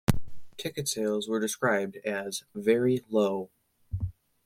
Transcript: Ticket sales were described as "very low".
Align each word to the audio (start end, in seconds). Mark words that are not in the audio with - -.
Ticket 0.57 0.87
sales 0.87 1.29
were 1.29 1.39
described 1.39 1.97
as 1.97 2.43
"very 2.55 3.03
low". 3.11 3.51